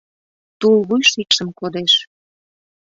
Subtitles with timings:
[0.59, 1.93] Тулвуй шикшын кодеш.